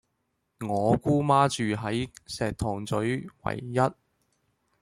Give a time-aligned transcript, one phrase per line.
[0.67, 3.93] 我姑媽住喺石塘嘴維壹